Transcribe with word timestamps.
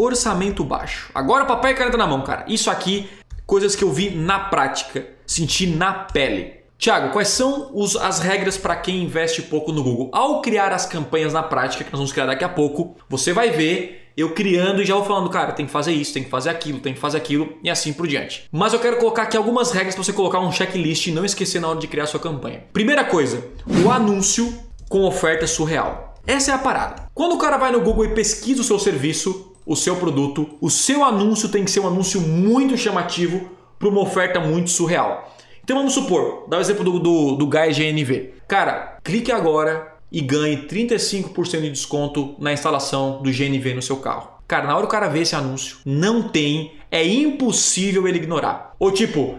orçamento 0.00 0.64
baixo. 0.64 1.10
Agora 1.14 1.44
papel 1.44 1.72
e 1.72 1.74
caneta 1.74 1.96
na 1.96 2.06
mão, 2.06 2.22
cara. 2.22 2.44
Isso 2.48 2.70
aqui, 2.70 3.08
coisas 3.46 3.76
que 3.76 3.84
eu 3.84 3.92
vi 3.92 4.10
na 4.10 4.38
prática, 4.38 5.06
senti 5.26 5.66
na 5.66 5.92
pele. 5.92 6.60
Tiago, 6.78 7.12
quais 7.12 7.28
são 7.28 7.70
os, 7.74 7.94
as 7.94 8.20
regras 8.20 8.56
para 8.56 8.74
quem 8.74 9.04
investe 9.04 9.42
pouco 9.42 9.70
no 9.70 9.82
Google? 9.82 10.10
Ao 10.12 10.40
criar 10.40 10.72
as 10.72 10.86
campanhas 10.86 11.32
na 11.32 11.42
prática, 11.42 11.84
que 11.84 11.92
nós 11.92 11.98
vamos 11.98 12.12
criar 12.12 12.26
daqui 12.26 12.42
a 12.42 12.48
pouco, 12.48 12.96
você 13.08 13.32
vai 13.34 13.50
ver 13.50 14.00
eu 14.16 14.34
criando 14.34 14.82
e 14.82 14.84
já 14.84 14.94
vou 14.94 15.04
falando, 15.04 15.30
cara, 15.30 15.52
tem 15.52 15.66
que 15.66 15.72
fazer 15.72 15.92
isso, 15.92 16.12
tem 16.12 16.22
que 16.22 16.30
fazer 16.30 16.50
aquilo, 16.50 16.80
tem 16.80 16.92
que 16.92 17.00
fazer 17.00 17.16
aquilo 17.16 17.54
e 17.62 17.70
assim 17.70 17.92
por 17.92 18.06
diante. 18.06 18.44
Mas 18.52 18.72
eu 18.72 18.80
quero 18.80 18.98
colocar 18.98 19.22
aqui 19.22 19.36
algumas 19.36 19.72
regras 19.72 19.94
para 19.94 20.04
você 20.04 20.12
colocar 20.12 20.40
um 20.40 20.52
checklist 20.52 21.06
e 21.06 21.12
não 21.12 21.24
esquecer 21.24 21.60
na 21.60 21.68
hora 21.68 21.78
de 21.78 21.86
criar 21.86 22.06
sua 22.06 22.20
campanha. 22.20 22.64
Primeira 22.72 23.04
coisa, 23.04 23.46
o 23.84 23.90
anúncio 23.90 24.52
com 24.88 25.04
oferta 25.04 25.46
surreal. 25.46 26.14
Essa 26.26 26.52
é 26.52 26.54
a 26.54 26.58
parada. 26.58 27.08
Quando 27.14 27.34
o 27.34 27.38
cara 27.38 27.56
vai 27.56 27.72
no 27.72 27.80
Google 27.80 28.06
e 28.06 28.14
pesquisa 28.14 28.60
o 28.60 28.64
seu 28.64 28.78
serviço, 28.78 29.49
o 29.70 29.76
seu 29.76 29.94
produto, 29.94 30.58
o 30.60 30.68
seu 30.68 31.04
anúncio 31.04 31.48
tem 31.48 31.64
que 31.64 31.70
ser 31.70 31.78
um 31.78 31.86
anúncio 31.86 32.20
muito 32.20 32.76
chamativo 32.76 33.52
para 33.78 33.88
uma 33.88 34.00
oferta 34.00 34.40
muito 34.40 34.68
surreal. 34.68 35.32
Então 35.62 35.76
vamos 35.76 35.94
supor, 35.94 36.46
dá 36.48 36.58
o 36.58 36.60
exemplo 36.60 36.82
do, 36.82 36.98
do, 36.98 37.36
do 37.36 37.46
Guy 37.46 37.72
GNV. 37.72 38.34
Cara, 38.48 38.98
clique 39.04 39.30
agora 39.30 39.94
e 40.10 40.20
ganhe 40.20 40.66
35% 40.66 41.60
de 41.60 41.70
desconto 41.70 42.34
na 42.40 42.52
instalação 42.52 43.22
do 43.22 43.30
GNV 43.30 43.74
no 43.74 43.80
seu 43.80 43.98
carro. 43.98 44.40
Cara, 44.48 44.66
na 44.66 44.76
hora 44.76 44.86
o 44.86 44.88
cara 44.88 45.06
vê 45.06 45.20
esse 45.20 45.36
anúncio, 45.36 45.76
não 45.86 46.24
tem, 46.24 46.72
é 46.90 47.06
impossível 47.06 48.08
ele 48.08 48.18
ignorar. 48.18 48.74
Ou 48.76 48.90
tipo, 48.90 49.38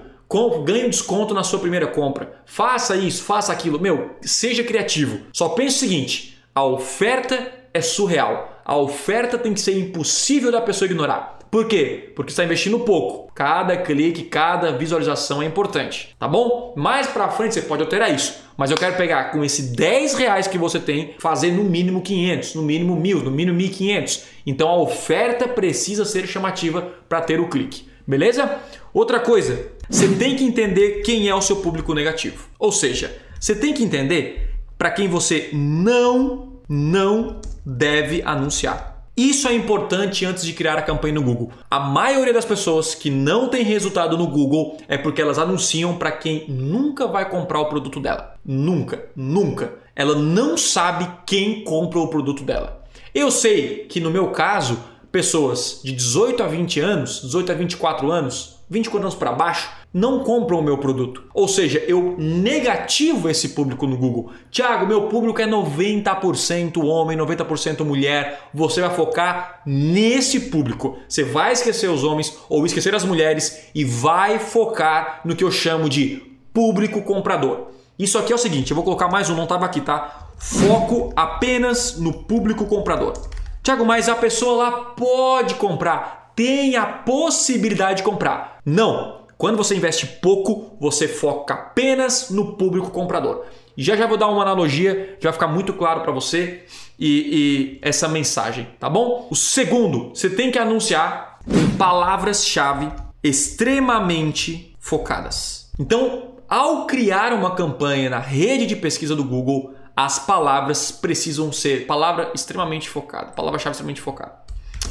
ganhe 0.64 0.88
desconto 0.88 1.34
na 1.34 1.44
sua 1.44 1.60
primeira 1.60 1.88
compra. 1.88 2.42
Faça 2.46 2.96
isso, 2.96 3.22
faça 3.26 3.52
aquilo. 3.52 3.82
Meu, 3.82 4.12
seja 4.22 4.64
criativo. 4.64 5.26
Só 5.34 5.50
pense 5.50 5.76
o 5.76 5.80
seguinte: 5.80 6.38
a 6.56 6.64
oferta 6.64 7.52
é 7.74 7.82
surreal. 7.82 8.51
A 8.66 8.76
oferta 8.76 9.38
tem 9.38 9.54
que 9.54 9.62
ser 9.62 9.78
impossível 9.78 10.52
da 10.52 10.62
pessoa 10.62 10.88
ignorar. 10.88 11.40
Por 11.52 11.68
quê? 11.68 12.14
Porque 12.16 12.32
está 12.32 12.46
investindo 12.46 12.80
pouco. 12.80 13.30
Cada 13.36 13.76
clique, 13.76 14.24
cada 14.24 14.72
visualização 14.72 15.42
é 15.42 15.46
importante, 15.46 16.16
tá 16.18 16.26
bom? 16.26 16.74
Mais 16.78 17.08
para 17.08 17.28
frente 17.28 17.56
você 17.56 17.62
pode 17.62 17.84
alterar 17.84 18.14
isso, 18.14 18.42
mas 18.56 18.72
eu 18.72 18.78
quero 18.78 18.96
pegar 18.96 19.32
com 19.32 19.44
esse 19.44 19.76
10 19.76 20.14
reais 20.14 20.48
que 20.48 20.58
você 20.58 20.80
tem, 20.80 21.16
fazer 21.20 21.52
no 21.52 21.66
mínimo 21.66 22.02
500, 22.02 22.56
no 22.56 22.62
mínimo 22.62 22.96
1000, 22.96 23.24
no 23.24 23.32
mínimo 23.32 23.58
1500. 23.58 24.24
Então 24.46 24.70
a 24.70 24.80
oferta 24.80 25.46
precisa 25.46 26.06
ser 26.06 26.26
chamativa 26.26 26.94
para 27.10 27.20
ter 27.20 27.42
o 27.42 27.50
clique, 27.50 27.86
beleza? 28.08 28.60
Outra 28.94 29.20
coisa, 29.20 29.72
você 29.90 30.08
tem 30.08 30.38
que 30.38 30.46
entender 30.46 31.02
quem 31.02 31.28
é 31.28 31.36
o 31.36 31.42
seu 31.42 31.58
público 31.58 31.94
negativo. 31.94 32.46
Ou 32.58 32.72
seja, 32.72 33.14
você 33.38 33.54
tem 33.54 33.74
que 33.74 33.84
entender 33.84 34.52
para 34.78 34.90
quem 34.90 35.10
você 35.10 35.50
não, 35.52 36.51
não 36.72 37.42
deve 37.66 38.22
anunciar. 38.24 39.04
Isso 39.18 39.46
é 39.46 39.54
importante 39.54 40.26
antes 40.26 40.46
de 40.46 40.54
criar 40.54 40.78
a 40.78 40.82
campanha 40.82 41.16
no 41.16 41.22
Google. 41.22 41.52
A 41.70 41.82
maioria 41.82 42.34
das 42.34 42.46
pessoas 42.46 42.96
que 42.96 43.10
não 43.10 43.50
tem 43.50 43.62
resultado 43.62 44.18
no 44.18 44.26
Google 44.26 44.78
é 44.88 44.98
porque 44.98 45.22
elas 45.22 45.38
anunciam 45.38 45.98
para 45.98 46.14
quem 46.14 46.46
nunca 46.48 47.08
vai 47.08 47.30
comprar 47.30 47.60
o 47.60 47.66
produto 47.66 48.00
dela. 48.00 48.36
Nunca, 48.46 49.04
nunca. 49.14 49.74
Ela 49.94 50.16
não 50.16 50.56
sabe 50.56 51.12
quem 51.26 51.62
compra 51.66 52.00
o 52.00 52.08
produto 52.08 52.42
dela. 52.42 52.82
Eu 53.14 53.30
sei 53.30 53.86
que 53.90 54.00
no 54.00 54.10
meu 54.10 54.30
caso, 54.30 54.80
pessoas 55.12 55.82
de 55.84 55.92
18 55.92 56.42
a 56.42 56.48
20 56.48 56.80
anos, 56.80 57.22
18 57.22 57.52
a 57.52 57.56
24 57.56 58.10
anos, 58.10 58.61
24 58.72 59.06
anos 59.06 59.16
para 59.16 59.34
baixo, 59.34 59.70
não 59.94 60.24
compram 60.24 60.60
o 60.60 60.64
meu 60.64 60.78
produto. 60.78 61.26
Ou 61.34 61.46
seja, 61.46 61.84
eu 61.88 62.16
negativo 62.18 63.30
esse 63.30 63.50
público 63.50 63.86
no 63.86 63.98
Google. 63.98 64.32
Tiago, 64.50 64.88
meu 64.88 65.10
público 65.10 65.42
é 65.42 65.46
90% 65.46 66.82
homem, 66.82 67.18
90% 67.18 67.84
mulher. 67.84 68.48
Você 68.54 68.80
vai 68.80 68.90
focar 68.96 69.62
nesse 69.66 70.40
público. 70.50 70.98
Você 71.08 71.24
vai 71.24 71.52
esquecer 71.52 71.90
os 71.90 72.06
homens 72.06 72.38
ou 72.48 72.66
esquecer 72.66 72.96
as 72.96 73.04
mulheres 73.04 73.68
e 73.76 73.84
vai 73.84 74.40
focar 74.40 75.20
no 75.26 75.36
que 75.36 75.44
eu 75.44 75.52
chamo 75.52 75.90
de 75.90 76.24
público 76.54 77.02
comprador. 77.02 77.72
Isso 78.00 78.18
aqui 78.18 78.32
é 78.32 78.36
o 78.36 78.40
seguinte, 78.40 78.72
eu 78.72 78.76
vou 78.76 78.86
colocar 78.86 79.10
mais 79.10 79.30
um, 79.30 79.36
não 79.36 79.44
estava 79.44 79.66
aqui, 79.66 79.82
tá? 79.82 80.30
Foco 80.38 81.12
apenas 81.16 82.00
no 82.00 82.14
público 82.14 82.66
comprador. 82.66 83.14
Tiago, 83.62 83.86
mas 83.86 84.10
a 84.10 84.16
pessoa 84.16 84.64
lá 84.64 84.72
pode 84.72 85.54
comprar, 85.54 86.21
tem 86.36 86.76
a 86.76 86.86
possibilidade 86.86 87.98
de 87.98 88.04
comprar. 88.04 88.60
Não, 88.66 89.22
quando 89.38 89.58
você 89.58 89.76
investe 89.76 90.06
pouco, 90.06 90.78
você 90.80 91.08
foca 91.08 91.54
apenas 91.54 92.30
no 92.30 92.54
público 92.58 92.92
comprador. 92.92 93.46
Já 93.76 93.96
já 93.96 94.06
vou 94.06 94.18
dar 94.18 94.28
uma 94.28 94.44
analogia, 94.44 95.18
já 95.20 95.30
vai 95.30 95.34
ficar 95.34 95.48
muito 95.48 95.74
claro 95.74 96.02
para 96.02 96.12
você 96.12 96.64
e, 97.00 97.08
e, 97.08 97.80
essa 97.82 98.08
mensagem, 98.08 98.68
tá 98.80 98.90
bom? 98.90 99.28
O 99.32 99.36
segundo, 99.36 100.10
você 100.10 100.30
tem 100.30 100.52
que 100.52 100.60
anunciar 100.60 101.40
com 101.44 101.78
palavras-chave 101.78 102.92
extremamente 103.24 104.76
focadas. 104.80 105.72
Então, 105.80 106.36
ao 106.48 106.86
criar 106.86 107.34
uma 107.34 107.56
campanha 107.56 108.10
na 108.10 108.20
rede 108.20 108.68
de 108.68 108.76
pesquisa 108.76 109.16
do 109.16 109.24
Google, 109.24 109.74
as 109.96 110.20
palavras 110.20 110.92
precisam 110.92 111.52
ser 111.52 111.88
palavra 111.88 112.32
extremamente 112.36 112.90
focada, 112.90 113.32
palavra-chave 113.32 113.72
extremamente 113.72 114.02
focada. 114.02 114.34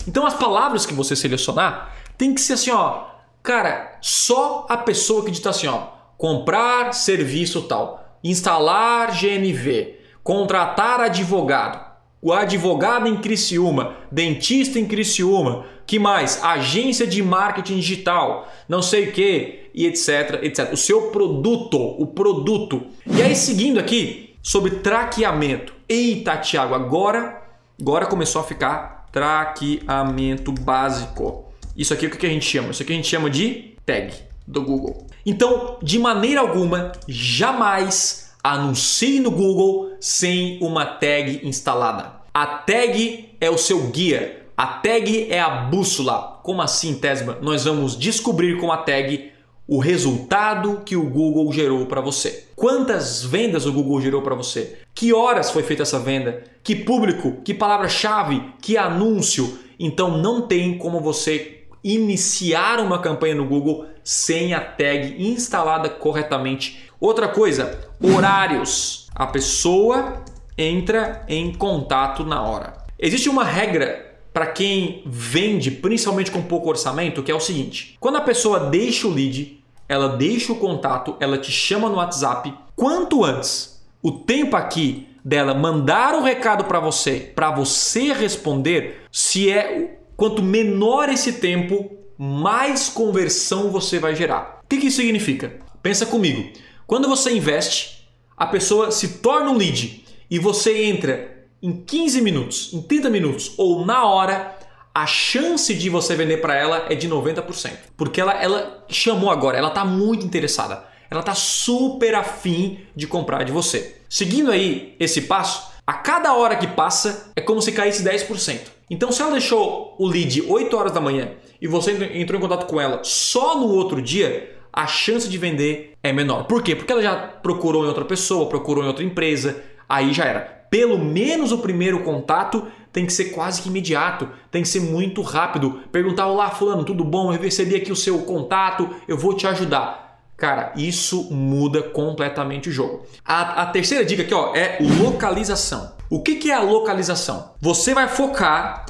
Então, 0.06 0.27
as 0.27 0.34
palavras 0.34 0.87
que 0.87 0.94
você 0.94 1.15
selecionar 1.15 1.94
tem 2.16 2.34
que 2.34 2.41
ser 2.41 2.55
assim, 2.55 2.71
ó, 2.71 3.11
Cara, 3.43 3.99
só 4.03 4.66
a 4.69 4.77
pessoa 4.77 5.25
que 5.25 5.31
digita 5.31 5.50
assim, 5.50 5.66
ó, 5.66 5.88
comprar 6.19 6.93
serviço 6.93 7.62
tal, 7.62 8.19
instalar 8.22 9.12
GNV, 9.12 9.97
contratar 10.22 11.00
advogado, 11.00 11.89
o 12.21 12.34
advogado 12.34 13.09
em 13.09 13.16
Criciúma, 13.16 13.97
dentista 14.12 14.78
em 14.78 14.84
Criciúma, 14.84 15.65
que 15.87 15.99
mais? 15.99 16.44
Agência 16.44 17.06
de 17.06 17.22
marketing 17.22 17.77
digital, 17.77 18.47
não 18.69 18.83
sei 18.83 19.09
o 19.09 19.12
que, 19.12 19.71
e 19.72 19.87
etc, 19.87 20.41
etc. 20.43 20.71
O 20.71 20.77
seu 20.77 21.10
produto, 21.10 21.78
o 21.78 22.06
produto. 22.09 22.89
E 23.06 23.22
aí 23.22 23.34
seguindo 23.34 23.81
aqui 23.81 24.37
sobre 24.43 24.72
traqueamento. 24.72 25.72
Eita, 25.89 26.37
Thiago, 26.37 26.75
agora, 26.75 27.43
agora 27.81 28.05
começou 28.05 28.43
a 28.43 28.44
ficar 28.44 29.00
traqueamento 29.12 30.53
básico. 30.53 31.53
Isso 31.76 31.94
aqui 31.94 32.06
é 32.06 32.09
o 32.09 32.12
que 32.12 32.26
a 32.26 32.31
gente 32.31 32.44
chama? 32.44 32.71
Isso 32.71 32.82
aqui 32.82 32.93
a 32.93 32.97
gente 32.97 33.09
chama 33.09 33.31
de 33.31 33.75
tag 33.87 34.12
do 34.47 34.62
Google. 34.62 35.06
Então, 35.25 35.78
de 35.82 35.98
maneira 35.98 36.41
alguma, 36.41 36.93
jamais 37.06 38.32
anuncie 38.43 39.21
no 39.21 39.31
Google 39.31 39.97
sem 40.00 40.59
uma 40.62 40.84
tag 40.84 41.41
instalada. 41.43 42.12
A 42.32 42.47
tag 42.47 43.31
é 43.41 43.50
o 43.50 43.59
seu 43.59 43.88
guia. 43.88 44.47
A 44.56 44.66
tag 44.66 45.28
é 45.31 45.41
a 45.41 45.48
bússola. 45.48 46.41
Como 46.42 46.62
assim, 46.62 46.94
Tesma? 46.94 47.38
Nós 47.41 47.65
vamos 47.65 47.98
descobrir 47.98 48.59
com 48.59 48.72
a 48.72 48.78
tag 48.78 49.30
o 49.71 49.79
resultado 49.79 50.83
que 50.85 50.97
o 50.97 51.09
Google 51.09 51.53
gerou 51.53 51.87
para 51.87 52.01
você. 52.01 52.49
Quantas 52.57 53.23
vendas 53.23 53.67
o 53.67 53.73
Google 53.73 54.01
gerou 54.01 54.21
para 54.21 54.35
você? 54.35 54.79
Que 54.93 55.13
horas 55.13 55.53
foi 55.53 55.63
feita 55.63 55.85
essa 55.85 56.01
venda? 56.01 56.43
Que 56.65 56.75
público? 56.75 57.37
Que 57.45 57.55
palavra-chave? 57.55 58.43
Que 58.61 58.77
anúncio? 58.77 59.61
Então 59.79 60.19
não 60.19 60.43
tem 60.43 60.77
como 60.77 60.99
você 60.99 61.63
iniciar 61.85 62.81
uma 62.81 62.99
campanha 62.99 63.37
no 63.37 63.47
Google 63.47 63.87
sem 64.03 64.55
a 64.55 64.61
tag 64.61 65.15
instalada 65.25 65.89
corretamente. 65.89 66.91
Outra 66.99 67.29
coisa, 67.29 67.89
horários. 68.03 69.07
A 69.15 69.29
pessoa 69.29 70.25
entra 70.59 71.25
em 71.29 71.55
contato 71.55 72.25
na 72.25 72.43
hora. 72.43 72.77
Existe 72.99 73.29
uma 73.29 73.45
regra 73.45 74.19
para 74.33 74.47
quem 74.49 75.03
vende, 75.07 75.71
principalmente 75.71 76.33
com 76.33 76.43
pouco 76.43 76.69
orçamento, 76.69 77.23
que 77.23 77.31
é 77.31 77.35
o 77.35 77.41
seguinte: 77.41 77.97
quando 78.01 78.17
a 78.17 78.23
pessoa 78.23 78.61
deixa 78.61 79.07
o 79.07 79.13
lead, 79.13 79.59
ela 79.91 80.17
deixa 80.17 80.55
o 80.55 80.56
contato, 80.56 81.17
ela 81.21 81.37
te 81.37 81.53
chama 81.53 81.89
no 81.89 81.97
WhatsApp, 81.97 82.55
quanto 82.75 83.25
antes 83.25 83.84
o 84.03 84.11
tempo 84.12 84.56
aqui 84.56 85.09
dela 85.23 85.53
mandar 85.53 86.15
o 86.15 86.23
recado 86.23 86.65
para 86.65 86.81
você, 86.81 87.33
para 87.34 87.51
você 87.51 88.15
responder, 88.15 89.03
se 89.12 89.51
é 89.51 89.99
Quanto 90.21 90.43
menor 90.43 91.09
esse 91.09 91.33
tempo, 91.33 91.91
mais 92.19 92.91
conversão 92.91 93.71
você 93.71 93.98
vai 93.98 94.15
gerar. 94.15 94.60
O 94.63 94.69
que 94.69 94.77
isso 94.77 94.98
significa? 94.98 95.59
Pensa 95.83 96.04
comigo. 96.04 96.47
Quando 96.87 97.09
você 97.09 97.34
investe, 97.34 98.07
a 98.37 98.47
pessoa 98.47 98.91
se 98.91 99.16
torna 99.21 99.51
um 99.51 99.57
lead 99.57 100.04
e 100.31 100.39
você 100.39 100.84
entra 100.84 101.47
em 101.63 101.72
15 101.72 102.21
minutos, 102.21 102.71
em 102.75 102.83
30 102.83 103.09
minutos 103.09 103.54
ou 103.57 103.87
na 103.87 104.04
hora, 104.04 104.59
a 104.95 105.07
chance 105.07 105.72
de 105.75 105.89
você 105.89 106.15
vender 106.16 106.39
para 106.39 106.54
ela 106.54 106.87
é 106.89 106.95
de 106.95 107.09
90%. 107.09 107.71
Porque 107.97 108.21
ela, 108.21 108.33
ela 108.33 108.84
chamou 108.89 109.31
agora, 109.31 109.57
ela 109.57 109.69
está 109.69 109.84
muito 109.84 110.27
interessada. 110.27 110.84
Ela 111.10 111.21
está 111.21 111.34
super 111.34 112.15
afim 112.15 112.81
de 112.95 113.07
comprar 113.07 113.45
de 113.45 113.53
você. 113.53 113.97
Seguindo 114.09 114.51
aí 114.51 114.95
esse 114.98 115.22
passo, 115.22 115.71
a 115.87 115.95
cada 115.95 116.34
hora 116.34 116.57
que 116.57 116.69
passa 116.69 117.33
é 117.34 117.41
como 117.41 117.60
se 117.60 117.72
caísse 117.72 118.04
10%. 118.04 118.60
Então, 118.89 119.10
se 119.10 119.22
ela 119.22 119.33
deixou 119.33 119.97
o 119.98 120.07
lead 120.07 120.42
8 120.42 120.77
horas 120.77 120.92
da 120.92 121.01
manhã 121.01 121.33
e 121.60 121.66
você 121.66 121.92
entrou 122.15 122.39
em 122.39 122.42
contato 122.42 122.66
com 122.66 122.81
ela 122.81 123.01
só 123.03 123.59
no 123.59 123.69
outro 123.69 124.01
dia, 124.01 124.57
a 124.72 124.87
chance 124.87 125.28
de 125.28 125.39
vender 125.39 125.95
é 126.03 126.13
menor. 126.13 126.45
Por 126.45 126.63
quê? 126.63 126.75
Porque 126.75 126.92
ela 126.92 127.03
já 127.03 127.16
procurou 127.16 127.84
em 127.84 127.89
outra 127.89 128.04
pessoa, 128.04 128.48
procurou 128.48 128.84
em 128.84 128.87
outra 128.87 129.04
empresa, 129.04 129.63
aí 129.89 130.13
já 130.13 130.25
era. 130.25 130.41
Pelo 130.71 130.98
menos 130.98 131.51
o 131.51 131.59
primeiro 131.59 132.04
contato 132.04 132.66
tem 132.92 133.07
que 133.07 133.13
ser 133.13 133.27
quase 133.27 133.63
que 133.63 133.69
imediato, 133.69 134.28
tem 134.51 134.63
que 134.63 134.69
ser 134.69 134.81
muito 134.81 135.22
rápido. 135.22 135.81
Perguntar: 135.92 136.27
Olá, 136.27 136.51
Fulano, 136.51 136.84
tudo 136.84 137.04
bom? 137.04 137.33
Eu 137.33 137.41
recebi 137.41 137.75
aqui 137.77 137.92
o 137.92 137.97
seu 137.97 138.21
contato, 138.22 138.89
eu 139.07 139.16
vou 139.16 139.34
te 139.34 139.47
ajudar. 139.47 140.10
Cara, 140.37 140.72
isso 140.75 141.31
muda 141.31 141.83
completamente 141.83 142.71
o 142.71 142.72
jogo. 142.72 143.04
A, 143.25 143.63
a 143.63 143.66
terceira 143.66 144.04
dica 144.04 144.22
aqui 144.22 144.33
ó, 144.33 144.54
é 144.54 144.78
localização. 144.81 145.92
O 146.09 146.22
que, 146.22 146.37
que 146.37 146.51
é 146.51 146.54
a 146.54 146.63
localização? 146.63 147.53
Você 147.60 147.92
vai 147.92 148.09
focar 148.09 148.87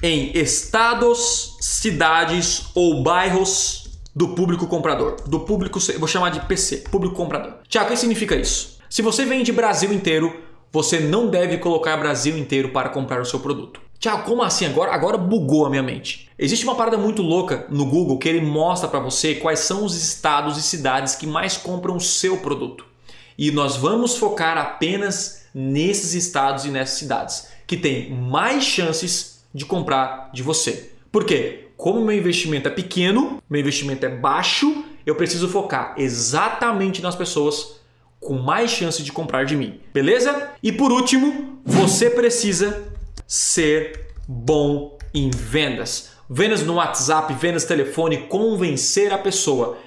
em 0.00 0.30
estados, 0.38 1.56
cidades 1.60 2.66
ou 2.74 3.02
bairros 3.02 3.98
do 4.14 4.28
público 4.28 4.66
comprador. 4.66 5.16
Do 5.26 5.40
público, 5.40 5.80
vou 5.98 6.08
chamar 6.08 6.30
de 6.30 6.40
PC, 6.40 6.84
público 6.90 7.16
comprador. 7.16 7.54
Tiago, 7.68 7.88
o 7.88 7.90
que 7.90 7.98
significa 7.98 8.36
isso? 8.36 8.78
Se 8.88 9.02
você 9.02 9.24
vende 9.24 9.52
Brasil 9.52 9.92
inteiro, 9.92 10.45
você 10.76 11.00
não 11.00 11.28
deve 11.28 11.56
colocar 11.56 11.96
Brasil 11.96 12.36
inteiro 12.36 12.68
para 12.68 12.90
comprar 12.90 13.18
o 13.18 13.24
seu 13.24 13.40
produto. 13.40 13.80
Tiago, 13.98 14.24
como 14.24 14.42
assim? 14.42 14.66
Agora, 14.66 14.92
agora 14.92 15.16
bugou 15.16 15.64
a 15.64 15.70
minha 15.70 15.82
mente. 15.82 16.28
Existe 16.38 16.66
uma 16.66 16.74
parada 16.74 16.98
muito 16.98 17.22
louca 17.22 17.64
no 17.70 17.86
Google 17.86 18.18
que 18.18 18.28
ele 18.28 18.42
mostra 18.42 18.86
para 18.86 19.00
você 19.00 19.36
quais 19.36 19.60
são 19.60 19.86
os 19.86 19.96
estados 19.96 20.58
e 20.58 20.62
cidades 20.62 21.14
que 21.14 21.26
mais 21.26 21.56
compram 21.56 21.96
o 21.96 22.00
seu 22.00 22.36
produto. 22.36 22.84
E 23.38 23.50
nós 23.50 23.76
vamos 23.76 24.18
focar 24.18 24.58
apenas 24.58 25.46
nesses 25.54 26.12
estados 26.12 26.66
e 26.66 26.68
nessas 26.68 26.98
cidades 26.98 27.48
que 27.66 27.78
têm 27.78 28.10
mais 28.10 28.62
chances 28.62 29.42
de 29.54 29.64
comprar 29.64 30.28
de 30.34 30.42
você. 30.42 30.92
Por 31.10 31.24
quê? 31.24 31.68
Como 31.74 32.04
meu 32.04 32.14
investimento 32.14 32.68
é 32.68 32.70
pequeno, 32.70 33.42
meu 33.48 33.62
investimento 33.62 34.04
é 34.04 34.10
baixo, 34.10 34.84
eu 35.06 35.14
preciso 35.14 35.48
focar 35.48 35.94
exatamente 35.96 37.00
nas 37.00 37.16
pessoas 37.16 37.80
com 38.26 38.34
mais 38.34 38.72
chance 38.72 39.02
de 39.02 39.12
comprar 39.12 39.44
de 39.44 39.54
mim. 39.54 39.80
Beleza? 39.94 40.50
E 40.60 40.72
por 40.72 40.90
último, 40.90 41.60
você 41.64 42.10
precisa 42.10 42.82
ser 43.24 44.08
bom 44.26 44.98
em 45.14 45.30
vendas. 45.30 46.10
Vendas 46.28 46.62
no 46.62 46.74
WhatsApp, 46.74 47.32
vendas 47.34 47.64
telefone, 47.64 48.26
convencer 48.28 49.12
a 49.12 49.18
pessoa. 49.18 49.78